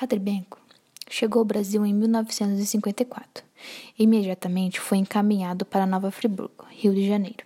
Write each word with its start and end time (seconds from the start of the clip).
Padre 0.00 0.18
Benco 0.18 0.58
chegou 1.10 1.40
ao 1.40 1.44
Brasil 1.44 1.84
em 1.84 1.92
1954. 1.92 3.44
Imediatamente 3.98 4.80
foi 4.80 4.96
encaminhado 4.96 5.66
para 5.66 5.84
Nova 5.84 6.10
Friburgo, 6.10 6.64
Rio 6.70 6.94
de 6.94 7.06
Janeiro, 7.06 7.44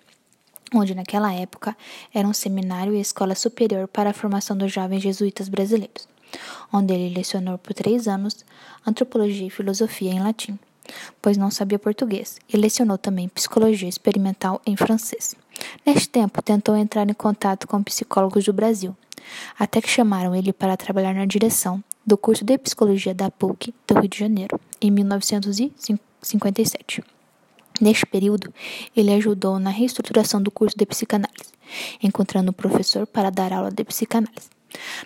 onde 0.72 0.94
naquela 0.94 1.34
época 1.34 1.76
era 2.14 2.28
um 2.28 2.32
seminário 2.32 2.94
e 2.94 3.00
escola 3.00 3.34
superior 3.34 3.88
para 3.88 4.10
a 4.10 4.14
formação 4.14 4.56
dos 4.56 4.72
jovens 4.72 5.02
jesuítas 5.02 5.48
brasileiros, 5.48 6.06
onde 6.72 6.94
ele 6.94 7.12
lecionou 7.12 7.58
por 7.58 7.74
três 7.74 8.06
anos 8.06 8.44
antropologia 8.86 9.48
e 9.48 9.50
filosofia 9.50 10.12
em 10.12 10.22
latim, 10.22 10.56
pois 11.20 11.36
não 11.36 11.50
sabia 11.50 11.76
português, 11.76 12.38
e 12.48 12.56
lecionou 12.56 12.96
também 12.96 13.28
psicologia 13.28 13.88
experimental 13.88 14.62
em 14.64 14.76
francês. 14.76 15.34
Neste 15.84 16.08
tempo, 16.08 16.40
tentou 16.40 16.76
entrar 16.76 17.10
em 17.10 17.14
contato 17.14 17.66
com 17.66 17.82
psicólogos 17.82 18.44
do 18.44 18.52
Brasil, 18.52 18.96
até 19.58 19.80
que 19.80 19.88
chamaram 19.88 20.34
ele 20.34 20.52
para 20.52 20.76
trabalhar 20.76 21.14
na 21.14 21.24
direção 21.24 21.82
do 22.06 22.18
curso 22.18 22.44
de 22.44 22.58
psicologia 22.58 23.14
da 23.14 23.30
PUC 23.30 23.72
do 23.86 23.98
Rio 23.98 24.08
de 24.08 24.18
Janeiro, 24.18 24.60
em 24.80 24.90
1957. 24.90 27.02
Neste 27.80 28.06
período, 28.06 28.52
ele 28.96 29.12
ajudou 29.14 29.58
na 29.58 29.70
reestruturação 29.70 30.42
do 30.42 30.50
curso 30.50 30.76
de 30.76 30.86
psicanálise, 30.86 31.52
encontrando 32.02 32.50
um 32.50 32.54
professor 32.54 33.06
para 33.06 33.30
dar 33.30 33.52
aula 33.52 33.70
de 33.70 33.84
psicanálise. 33.84 34.48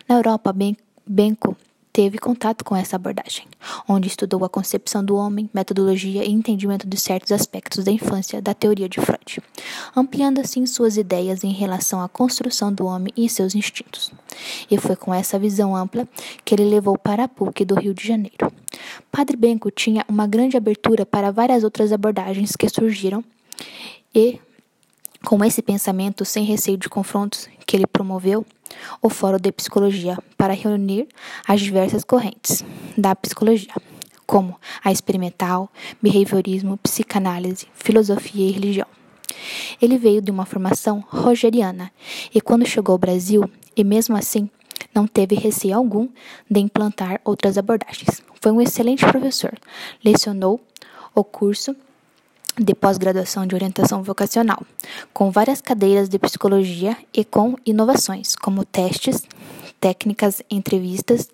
Na 0.09 0.16
Europa, 0.16 0.55
Benko 1.06 1.56
teve 1.98 2.16
contato 2.16 2.65
com 2.65 2.77
essa 2.77 2.95
abordagem, 2.95 3.45
onde 3.88 4.06
estudou 4.06 4.45
a 4.45 4.48
concepção 4.48 5.05
do 5.05 5.16
homem, 5.16 5.51
metodologia 5.52 6.25
e 6.25 6.30
entendimento 6.30 6.87
de 6.87 6.97
certos 6.97 7.33
aspectos 7.33 7.83
da 7.83 7.91
infância 7.91 8.41
da 8.41 8.55
teoria 8.55 8.89
de 8.89 9.01
Freud, 9.01 9.43
ampliando 9.97 10.41
assim 10.41 10.65
suas 10.65 10.97
ideias 10.97 11.42
em 11.42 11.51
relação 11.51 12.01
à 12.01 12.09
construção 12.09 12.73
do 12.73 12.87
homem 12.87 13.12
e 13.16 13.29
seus 13.29 13.53
instintos. 13.53 14.12
E 14.70 14.79
foi 14.79 14.95
com 14.95 15.12
essa 15.12 15.41
visão 15.41 15.75
ampla 15.75 16.06
que 16.45 16.55
ele 16.55 16.66
levou 16.66 16.97
para 16.97 17.25
a 17.25 17.29
PUC 17.29 17.65
do 17.65 17.75
Rio 17.75 17.92
de 17.92 18.06
Janeiro. 18.06 18.53
Padre 19.11 19.37
Benco 19.37 19.69
tinha 19.69 20.05
uma 20.09 20.28
grande 20.28 20.56
abertura 20.56 21.05
para 21.05 21.33
várias 21.33 21.65
outras 21.65 21.91
abordagens 21.91 22.55
que 22.55 22.69
surgiram 22.69 23.25
e 24.15 24.39
com 25.25 25.44
esse 25.44 25.61
pensamento, 25.61 26.25
sem 26.25 26.44
receio 26.44 26.77
de 26.77 26.89
confrontos 26.89 27.48
que 27.67 27.77
ele 27.77 27.89
promoveu, 27.89 28.47
o 29.00 29.08
Fórum 29.08 29.39
de 29.39 29.53
Psicologia 29.53 30.19
para 30.36 30.55
reunir 30.55 31.08
as 31.47 31.61
diversas 31.61 32.05
correntes 32.05 32.64
da 32.97 33.14
psicologia, 33.14 33.75
como 34.27 34.58
a 34.84 34.92
experimental, 34.92 35.70
behaviorismo, 36.03 36.77
psicanálise, 36.78 37.66
filosofia 37.75 38.48
e 38.48 38.53
religião. 38.53 38.86
Ele 39.81 39.98
veio 39.98 40.20
de 40.20 40.31
uma 40.31 40.44
formação 40.44 41.05
rogeriana 41.09 41.91
e, 42.34 42.41
quando 42.41 42.66
chegou 42.66 42.92
ao 42.92 42.98
Brasil, 42.98 43.50
e 43.77 43.84
mesmo 43.84 44.16
assim, 44.16 44.50
não 44.94 45.06
teve 45.06 45.34
receio 45.34 45.77
algum 45.77 46.09
de 46.50 46.61
implantar 46.61 47.20
outras 47.25 47.56
abordagens. 47.56 48.22
Foi 48.41 48.53
um 48.53 48.61
excelente 48.61 49.05
professor, 49.05 49.53
lecionou 50.05 50.61
o 51.14 51.25
curso 51.25 51.75
de 52.59 52.75
pós-graduação 52.75 53.47
de 53.47 53.55
orientação 53.55 54.03
vocacional, 54.03 54.62
com 55.12 55.31
várias 55.31 55.61
cadeiras 55.61 56.09
de 56.09 56.19
psicologia 56.19 56.97
e 57.15 57.25
com 57.25 57.56
inovações, 57.65 58.34
como 58.34 58.65
testes, 58.65 59.23
técnicas, 59.81 60.42
entrevistas, 60.50 61.28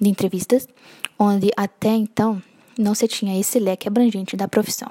de 0.00 0.08
entrevistas, 0.08 0.66
onde 1.18 1.50
até 1.56 1.90
então 1.90 2.42
não 2.78 2.94
se 2.94 3.06
tinha 3.06 3.38
esse 3.38 3.58
leque 3.58 3.86
abrangente 3.86 4.36
da 4.36 4.48
profissão. 4.48 4.88